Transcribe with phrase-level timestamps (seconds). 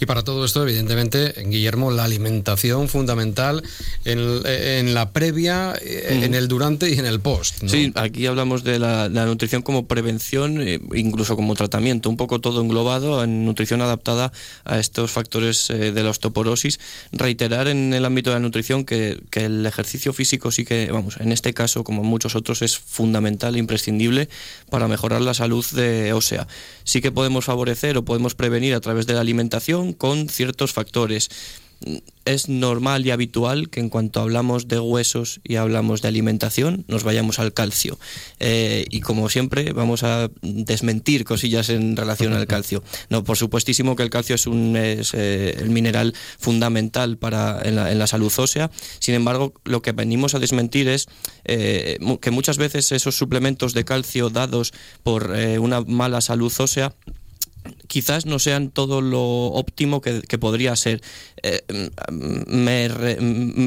[0.00, 3.62] Y para todo esto, evidentemente, Guillermo, la alimentación fundamental
[4.04, 7.64] en, la previa, eh, en el durante y en el post.
[7.66, 12.60] Sí, aquí hablamos de la, nutrición como prevención, eh, incluso como tratamiento, un poco todo
[12.60, 14.32] englobado en nutrición adaptada
[14.64, 16.78] a estos factores eh, de la osteoporosis.
[17.12, 21.16] Reiterar en el ámbito de la nutrición que, que el ejercicio físico sí que, vamos,
[21.18, 24.28] en este caso, como en muchos otros, es fundamental, imprescindible
[24.70, 26.46] para mejorar la salud de ósea.
[26.84, 29.55] Sí que podemos favorecer o podemos prevenir a través de la alimentación
[29.96, 31.28] con ciertos factores
[32.24, 37.04] es normal y habitual que en cuanto hablamos de huesos y hablamos de alimentación nos
[37.04, 37.98] vayamos al calcio.
[38.40, 42.82] Eh, y como siempre vamos a desmentir cosillas en relación al calcio.
[43.10, 47.76] No, por supuestísimo que el calcio es, un, es eh, el mineral fundamental para, en,
[47.76, 48.70] la, salud ósea.
[48.98, 51.06] Sin embargo, lo que venimos a desmentir es
[51.44, 54.72] eh, que muchas veces esos suplementos de calcio dados
[55.04, 55.30] por
[55.60, 56.92] una mala salud ósea
[57.96, 61.00] quizás no sean todo lo óptimo que, podría ser.
[61.42, 61.62] Eh,
[62.10, 62.90] me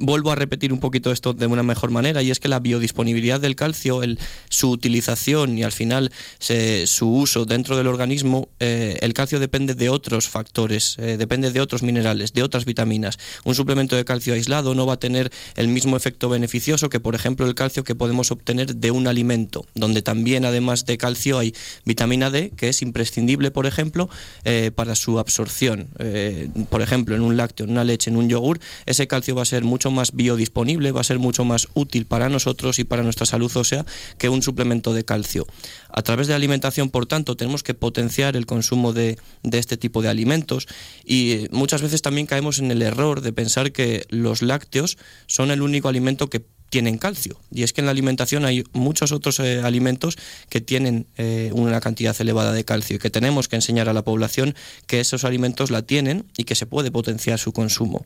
[0.00, 3.38] vuelvo a repetir un poquito esto de una mejor manera y es que la biodisponibilidad
[3.38, 4.00] del calcio,
[4.48, 9.90] su utilización y al final su uso dentro del organismo, eh, el calcio depende de
[9.90, 13.18] otros factores, eh, depende de otros minerales, de otras vitaminas.
[13.44, 17.14] Un suplemento de calcio aislado no va a tener el mismo efecto beneficioso que, por
[17.14, 21.54] ejemplo, el calcio que podemos obtener de un alimento, donde también además de calcio hay
[21.84, 24.08] vitamina D, que es imprescindible, por ejemplo,
[24.44, 25.88] eh, para su absorción.
[25.98, 29.42] Eh, por ejemplo, en un lácteo, en una leche, en un yogur, ese calcio va
[29.42, 33.02] a ser mucho más biodisponible, va a ser mucho más útil para nosotros y para
[33.02, 33.84] nuestra salud ósea
[34.18, 35.46] que un suplemento de calcio.
[35.88, 39.76] A través de la alimentación, por tanto, tenemos que potenciar el consumo de, de este
[39.76, 40.66] tipo de alimentos
[41.04, 45.62] y muchas veces también caemos en el error de pensar que los lácteos son el
[45.62, 47.38] único alimento que tienen calcio.
[47.52, 50.16] Y es que en la alimentación hay muchos otros eh, alimentos
[50.48, 54.02] que tienen eh, una cantidad elevada de calcio y que tenemos que enseñar a la
[54.02, 54.54] población
[54.86, 58.04] que esos alimentos la tienen y que se puede potenciar su consumo.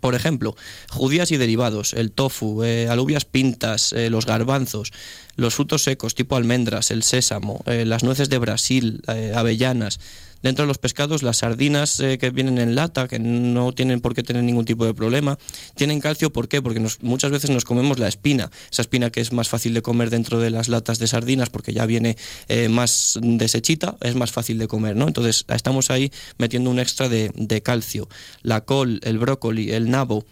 [0.00, 0.54] Por ejemplo,
[0.90, 4.92] judías y derivados, el tofu, eh, alubias pintas, los garbanzos,
[5.34, 9.02] los frutos secos tipo almendras, el sésamo, las nueces de Brasil,
[9.34, 9.98] avellanas,
[10.42, 14.14] Dentro de los pescados, las sardinas eh, que vienen en lata, que no tienen por
[14.14, 15.38] qué tener ningún tipo de problema,
[15.74, 16.62] tienen calcio, ¿por qué?
[16.62, 20.10] Porque muchas veces nos comemos la espina, esa espina que es más fácil de comer
[20.10, 22.16] dentro de las latas de sardinas porque ya viene
[22.48, 25.08] eh, más desechita, es más fácil de comer, ¿no?
[25.08, 28.08] Entonces estamos ahí metiendo un extra de, de calcio.
[28.42, 30.24] La col, el brócoli, el nabo,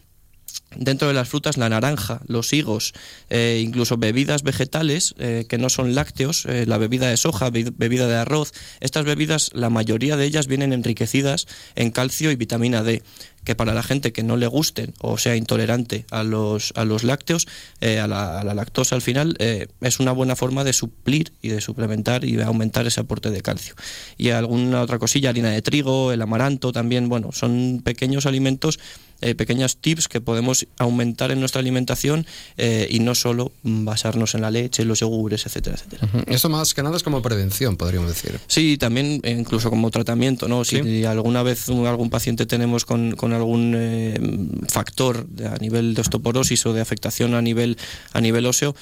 [0.74, 2.92] dentro de las frutas la naranja, los higos,
[3.30, 8.06] eh, incluso bebidas vegetales eh, que no son lácteos, eh, la bebida de soja, bebida
[8.06, 8.52] de arroz.
[8.80, 13.02] Estas bebidas, la mayoría de ellas vienen enriquecidas en calcio y vitamina D
[13.46, 17.04] que para la gente que no le gusten o sea intolerante a los, a los
[17.04, 17.46] lácteos,
[17.80, 22.36] a, la, lactosa al final, es una buena forma de suplir y de suplementar y
[22.36, 23.74] de aumentar ese aporte de calcio.
[24.18, 28.78] Y alguna otra cosilla, harina de trigo, el amaranto también, bueno, son pequeños alimentos
[29.22, 32.26] eh, pequeños tips que podemos aumentar en nuestra alimentación
[32.58, 36.24] eh, y no solo basarnos en la leche, los yogures, etcétera, etcétera.
[36.26, 38.38] Esto más que nada es como prevención, podríamos decir.
[38.46, 40.64] Sí, también eh, incluso como tratamiento, ¿no?
[40.64, 46.72] Si alguna vez algún paciente tenemos con, con algún factor a nivel de osteoporosis o
[46.72, 47.76] de afectación a nivel,
[48.12, 48.74] a nivel óseo,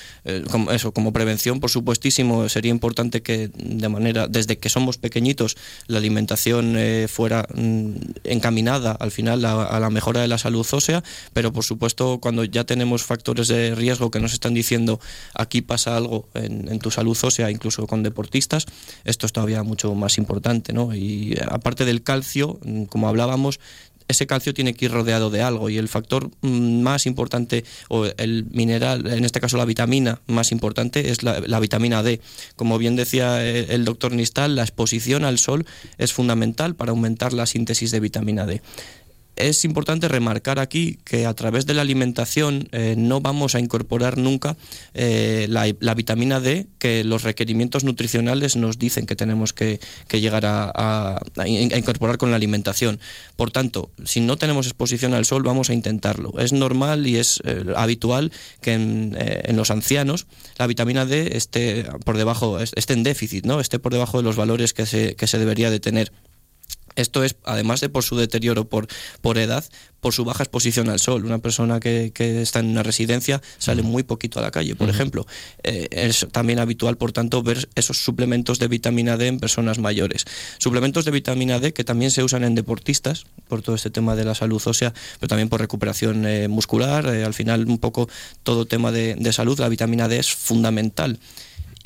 [0.50, 5.56] como, eso, como prevención, por supuestísimo, sería importante que de manera, desde que somos pequeñitos,
[5.86, 6.76] la alimentación
[7.08, 7.92] fuera mm,
[8.24, 12.64] encaminada al final a la mejora de la salud ósea, pero por supuesto cuando ya
[12.64, 15.00] tenemos factores de riesgo que nos están diciendo
[15.34, 18.66] aquí pasa algo en, tu salud ósea, incluso con deportistas,
[19.04, 20.72] esto es todavía mucho más importante.
[20.72, 20.94] ¿no?
[20.94, 23.60] Y aparte del calcio, como hablábamos,
[24.08, 28.06] ese calcio tiene que ir rodeado de algo y el factor mm, más importante o
[28.16, 32.20] el mineral, en este caso la vitamina más importante es la, vitamina D.
[32.56, 35.66] Como bien decía el, el doctor Nistal, la exposición al sol
[35.98, 38.60] es fundamental para aumentar la síntesis de vitamina D
[39.36, 44.18] es importante remarcar aquí que a través de la alimentación eh, no vamos a incorporar
[44.18, 44.56] nunca
[44.94, 49.80] eh, la, vitamina D que los requerimientos nutricionales nos dicen que tenemos que,
[50.10, 53.00] llegar a, incorporar con la alimentación.
[53.36, 56.32] Por tanto, si no tenemos exposición al sol, vamos a intentarlo.
[56.38, 59.16] Es normal y es eh, habitual que en,
[59.56, 60.26] los ancianos
[60.58, 63.60] la vitamina D esté por debajo, esté en déficit, ¿no?
[63.60, 66.12] esté por debajo de los valores que se, que se debería de tener.
[66.96, 68.86] Esto es, además de por su deterioro por,
[69.20, 69.64] por edad,
[70.04, 71.24] por su baja exposición al sol.
[71.24, 75.26] Una persona que, está en una residencia sale muy poquito a la calle, por ejemplo.
[75.62, 80.26] Eh, es también habitual, por tanto, ver esos suplementos de vitamina D en personas mayores.
[80.58, 84.26] Suplementos de vitamina D que también se usan en deportistas, por todo este tema de
[84.26, 87.06] la salud ósea, pero también por recuperación eh, muscular.
[87.06, 88.06] Eh, al final, un poco
[88.42, 91.18] todo tema de, de salud, la vitamina D es fundamental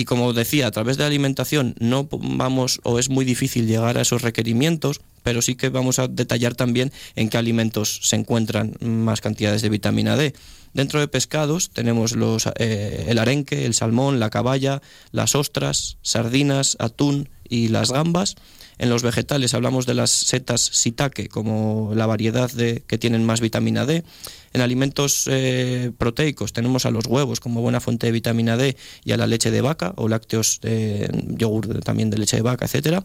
[0.00, 3.98] Y como decía, a través de la alimentación no vamos o es muy difícil llegar
[3.98, 8.74] a esos requerimientos, pero sí que vamos a detallar también en qué alimentos se encuentran
[8.80, 10.34] más cantidades de vitamina D.
[10.72, 16.76] Dentro de pescados tenemos los, eh, el arenque, el salmón, la caballa, las ostras, sardinas,
[16.78, 18.36] atún y las gambas.
[18.78, 23.40] En los vegetales hablamos de las setas shiitake como la variedad de, que tienen más
[23.40, 24.04] vitamina D.
[24.52, 29.12] En alimentos eh, proteicos tenemos a los huevos como buena fuente de vitamina D y
[29.12, 33.04] a la leche de vaca o lácteos, eh, yogur también de leche de vaca, etcétera.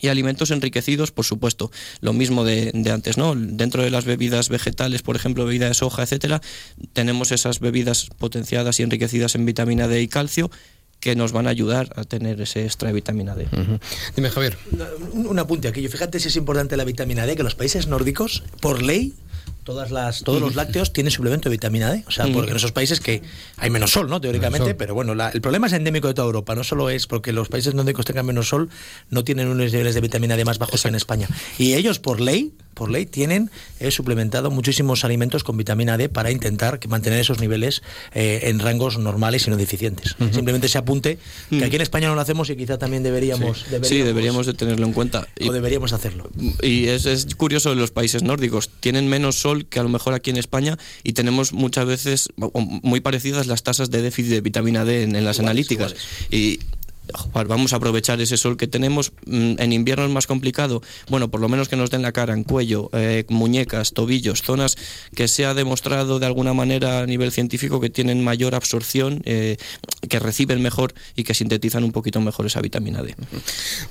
[0.00, 3.34] Y alimentos enriquecidos, por supuesto, lo mismo de, de, antes, ¿no?
[3.36, 6.40] Dentro de las bebidas vegetales, por ejemplo, bebida de soja, etcétera,
[6.92, 10.50] tenemos esas bebidas potenciadas y enriquecidas en vitamina D y calcio
[11.02, 13.48] que nos van a ayudar a tener ese extra de vitamina D.
[13.50, 13.80] Uh -huh.
[14.14, 14.56] Dime, Javier.
[15.12, 15.88] Un, un apunte aquí.
[15.88, 19.12] Fíjate si es importante la vitamina D, que los países nórdicos, por ley,
[19.64, 22.04] todas las, todos los lácteos tienen suplemento de vitamina D.
[22.06, 23.22] O sea, porque en esos países que
[23.56, 24.20] hay menos sol, ¿no?
[24.20, 24.76] Teóricamente, sol.
[24.76, 26.54] pero bueno, la, el problema es endémico de toda Europa.
[26.54, 28.70] No solo es porque los países nórdicos tengan menos sol,
[29.10, 30.88] no tienen unos niveles de vitamina D más bajos Exacto.
[30.88, 31.28] que en España.
[31.58, 33.50] Y ellos, por ley, por ley, tienen
[33.80, 37.82] eh, suplementado muchísimos alimentos con vitamina D para intentar que mantener esos niveles
[38.14, 40.16] eh, en rangos normales y no deficientes.
[40.18, 40.34] Uh -huh.
[40.34, 41.18] Simplemente se apunte
[41.50, 41.66] que uh -huh.
[41.66, 43.58] aquí en España no lo hacemos y quizá también deberíamos...
[43.58, 45.26] Sí, deberíamos, sí, deberíamos de tenerlo en cuenta.
[45.38, 46.30] Y, o deberíamos hacerlo.
[46.62, 48.70] Y es, es curioso los países nórdicos.
[48.80, 53.00] Tienen menos sol que a lo mejor aquí en España y tenemos muchas veces muy
[53.00, 55.92] parecidas las tasas de déficit de vitamina D en, en las iguales, analíticas.
[55.92, 56.26] Iguales.
[56.30, 56.60] Y
[57.32, 59.12] vamos a aprovechar ese sol que tenemos.
[59.26, 60.82] Mm, en invierno es más complicado.
[61.08, 64.76] Bueno, por lo menos que nos den la cara, en cuello, eh, muñecas, tobillos, zonas
[65.14, 69.56] que se ha demostrado de alguna manera a nivel científico que tienen mayor absorción, eh,
[70.08, 73.14] que reciben mejor y que sintetizan un poquito mejor esa vitamina D.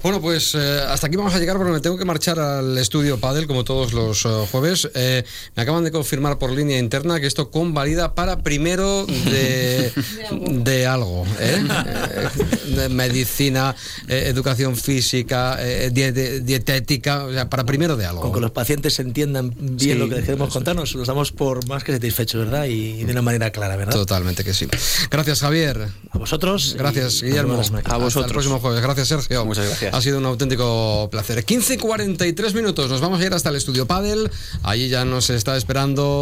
[0.04, 3.20] Bueno, pues eh, hasta aquí vamos a llegar porque me tengo que marchar al estudio
[3.20, 4.90] Padel como todos los uh, jueves.
[4.96, 5.24] Eh,
[5.56, 9.92] me acaban de confirmar por línea interna que esto convalida para primero de,
[10.50, 11.26] de algo.
[11.40, 11.64] ¿eh?
[12.76, 13.76] de medicina,
[14.08, 18.22] eh, educación física, eh, diet, dietética, o sea, para primero de algo.
[18.22, 21.68] Con que los pacientes entiendan bien sí, lo que les queremos contarnos, los damos por
[21.68, 22.66] más que satisfechos, ¿verdad?
[22.66, 23.94] Y, y, de una manera clara, ¿verdad?
[23.94, 24.68] Totalmente que sí.
[25.10, 25.88] Gracias, Javier.
[26.12, 26.76] A vosotros.
[26.78, 27.54] Gracias, Guillermo.
[27.54, 28.08] A vosotros.
[28.08, 28.82] Hasta el próximo jueves.
[28.82, 29.46] Gracias, Sergio.
[29.46, 29.94] Muchas gracias.
[29.94, 31.46] Ha sido un auténtico placer.
[31.46, 32.90] 15.43 minutos.
[32.90, 34.30] Nos vamos a ir hasta el estudio Padel.
[34.64, 36.20] Allí ya nos está esperando